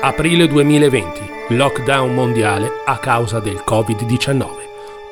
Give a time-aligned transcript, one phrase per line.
[0.00, 1.20] Aprile 2020,
[1.56, 4.64] lockdown mondiale a causa del Covid-19.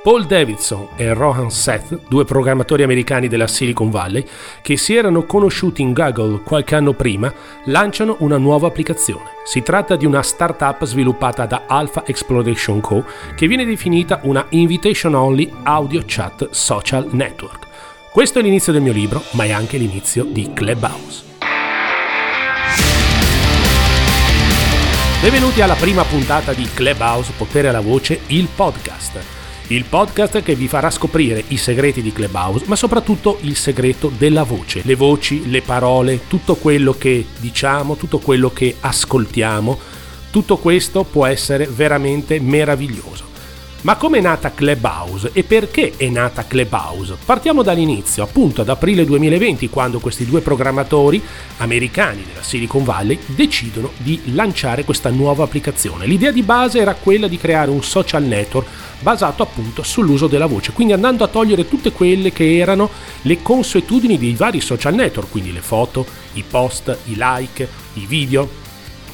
[0.03, 4.25] Paul Davidson e Rohan Seth, due programmatori americani della Silicon Valley,
[4.61, 7.33] che si erano conosciuti in Google qualche anno prima,
[7.67, 9.31] lanciano una nuova applicazione.
[9.45, 13.05] Si tratta di una startup sviluppata da Alpha Exploration Co.,
[13.37, 17.67] che viene definita una invitation only audio chat social network.
[18.11, 21.32] Questo è l'inizio del mio libro, ma è anche l'inizio di Clubhouse.
[25.23, 29.21] Benvenuti alla prima puntata di Clubhouse Potere alla Voce, il podcast.
[29.69, 34.43] Il podcast che vi farà scoprire i segreti di Clubhouse, ma soprattutto il segreto della
[34.43, 34.81] voce.
[34.83, 39.79] Le voci, le parole, tutto quello che diciamo, tutto quello che ascoltiamo,
[40.33, 43.32] tutto questo può essere veramente meraviglioso.
[43.83, 47.17] Ma come è nata Clubhouse e perché è nata Clubhouse?
[47.25, 51.21] Partiamo dall'inizio, appunto ad aprile 2020, quando questi due programmatori
[51.57, 56.07] americani della Silicon Valley decidono di lanciare questa nuova applicazione.
[56.07, 58.69] L'idea di base era quella di creare un social network
[59.01, 62.89] basato appunto sull'uso della voce, quindi andando a togliere tutte quelle che erano
[63.23, 68.49] le consuetudini dei vari social network, quindi le foto, i post, i like, i video,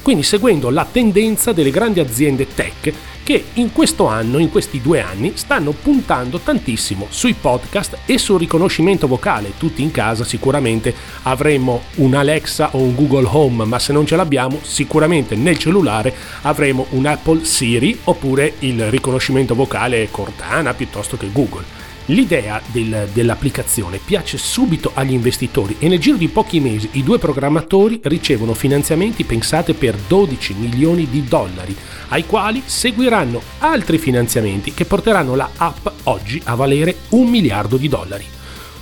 [0.03, 2.93] quindi seguendo la tendenza delle grandi aziende tech
[3.29, 8.39] che in questo anno, in questi due anni, stanno puntando tantissimo sui podcast e sul
[8.39, 9.53] riconoscimento vocale.
[9.59, 14.17] Tutti in casa sicuramente avremo un Alexa o un Google Home, ma se non ce
[14.17, 21.31] l'abbiamo, sicuramente nel cellulare avremo un Apple Siri oppure il riconoscimento vocale Cortana piuttosto che
[21.31, 21.88] Google.
[22.11, 27.19] L'idea del, dell'applicazione piace subito agli investitori e nel giro di pochi mesi i due
[27.19, 31.77] programmatori ricevono finanziamenti pensate per 12 milioni di dollari,
[32.09, 37.89] ai quali seguiranno altri finanziamenti che porteranno la app oggi a valere un miliardo di
[37.89, 38.25] dollari.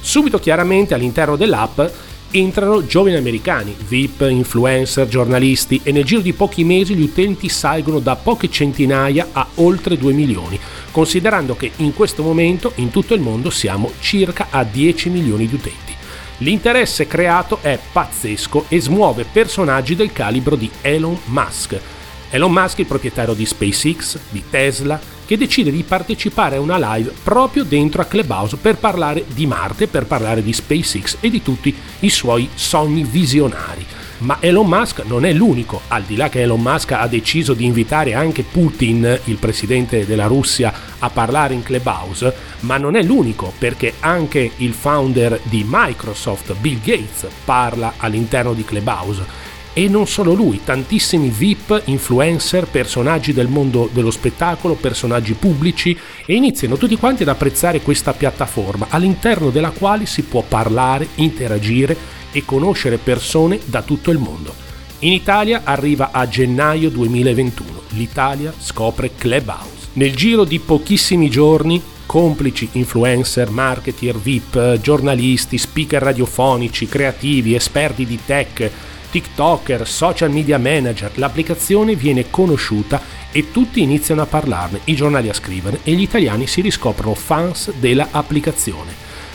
[0.00, 1.80] Subito chiaramente all'interno dell'app
[2.38, 7.98] entrano giovani americani, VIP, influencer, giornalisti e nel giro di pochi mesi gli utenti salgono
[7.98, 10.58] da poche centinaia a oltre 2 milioni,
[10.90, 15.54] considerando che in questo momento in tutto il mondo siamo circa a 10 milioni di
[15.54, 15.94] utenti.
[16.38, 21.80] L'interesse creato è pazzesco e smuove personaggi del calibro di Elon Musk.
[22.30, 27.12] Elon Musk, il proprietario di SpaceX, di Tesla, che decide di partecipare a una live
[27.22, 31.74] proprio dentro a Clubhouse per parlare di Marte, per parlare di SpaceX e di tutti
[32.00, 33.84] i suoi sogni visionari.
[34.18, 37.66] Ma Elon Musk non è l'unico, al di là che Elon Musk ha deciso di
[37.66, 43.52] invitare anche Putin, il presidente della Russia, a parlare in Clubhouse, ma non è l'unico
[43.58, 50.32] perché anche il founder di Microsoft, Bill Gates, parla all'interno di Clubhouse e non solo
[50.32, 55.94] lui, tantissimi VIP, influencer, personaggi del mondo dello spettacolo, personaggi pubblici
[56.24, 61.94] e iniziano tutti quanti ad apprezzare questa piattaforma all'interno della quale si può parlare, interagire
[62.32, 64.54] e conoscere persone da tutto il mondo.
[65.00, 67.82] In Italia arriva a gennaio 2021.
[67.90, 69.88] L'Italia scopre Clubhouse.
[69.92, 78.18] Nel giro di pochissimi giorni complici influencer, marketer, VIP, giornalisti, speaker radiofonici, creativi, esperti di
[78.24, 78.70] tech,
[79.16, 83.00] TikToker, social media manager, l'applicazione viene conosciuta
[83.32, 87.72] e tutti iniziano a parlarne, i giornali a scrivere e gli italiani si riscoprono fans
[87.72, 88.92] dell'applicazione.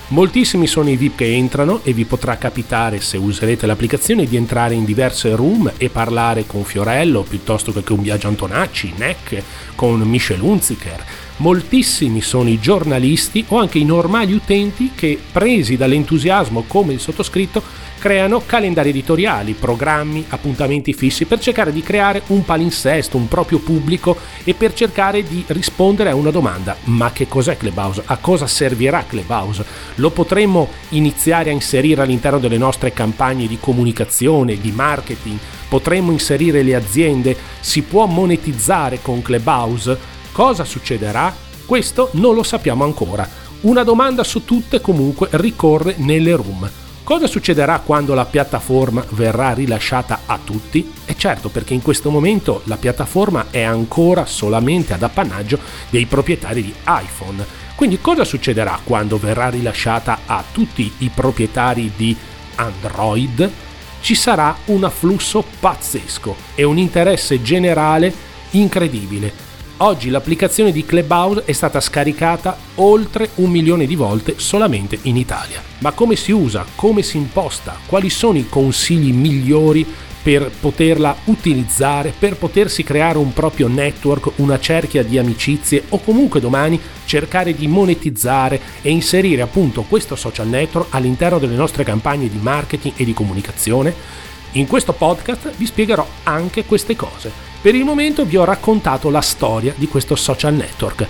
[0.09, 4.75] Moltissimi sono i VIP che entrano e vi potrà capitare, se userete l'applicazione, di entrare
[4.75, 9.41] in diverse room e parlare con Fiorello piuttosto che con Biagio Antonacci, Neck,
[9.73, 11.03] con Michel Hunziker.
[11.41, 17.63] Moltissimi sono i giornalisti o anche i normali utenti che, presi dall'entusiasmo come il sottoscritto,
[17.97, 24.15] creano calendari editoriali, programmi, appuntamenti fissi per cercare di creare un palinsesto, un proprio pubblico
[24.43, 26.77] e per cercare di rispondere a una domanda.
[26.83, 28.03] Ma che cos'è Clubhouse?
[28.05, 29.65] A cosa servirà Clubhouse?
[29.95, 35.39] Lo potremmo iniziare a inserire all'interno delle nostre campagne di comunicazione, di marketing?
[35.67, 37.35] Potremmo inserire le aziende?
[37.61, 40.10] Si può monetizzare con Clubhouse?
[40.31, 41.35] Cosa succederà?
[41.65, 43.27] Questo non lo sappiamo ancora.
[43.61, 46.69] Una domanda su tutte comunque ricorre nelle room.
[47.03, 50.89] Cosa succederà quando la piattaforma verrà rilasciata a tutti?
[51.05, 55.59] E certo perché in questo momento la piattaforma è ancora solamente ad appannaggio
[55.89, 57.45] dei proprietari di iPhone.
[57.75, 62.15] Quindi cosa succederà quando verrà rilasciata a tutti i proprietari di
[62.55, 63.51] Android?
[63.99, 69.49] Ci sarà un afflusso pazzesco e un interesse generale incredibile
[69.83, 75.59] Oggi l'applicazione di Clubhouse è stata scaricata oltre un milione di volte solamente in Italia.
[75.79, 76.63] Ma come si usa?
[76.75, 77.79] Come si imposta?
[77.87, 79.83] Quali sono i consigli migliori
[80.21, 86.39] per poterla utilizzare, per potersi creare un proprio network, una cerchia di amicizie o comunque
[86.39, 92.37] domani cercare di monetizzare e inserire appunto questo social network all'interno delle nostre campagne di
[92.39, 94.29] marketing e di comunicazione?
[94.53, 97.31] In questo podcast vi spiegherò anche queste cose.
[97.61, 101.07] Per il momento vi ho raccontato la storia di questo social network.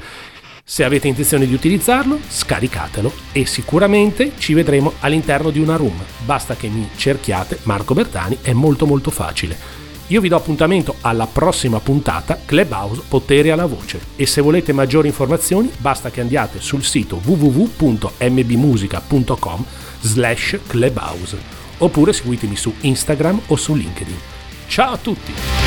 [0.64, 6.00] Se avete intenzione di utilizzarlo, scaricatelo e sicuramente ci vedremo all'interno di una room.
[6.24, 9.58] Basta che mi cerchiate Marco Bertani, è molto molto facile.
[10.08, 15.08] Io vi do appuntamento alla prossima puntata Clubhouse Potere alla Voce e se volete maggiori
[15.08, 19.66] informazioni basta che andiate sul sito www.mbmusica.com
[20.02, 24.18] slash clubhouse oppure seguitemi su Instagram o su LinkedIn.
[24.68, 25.61] Ciao a tutti!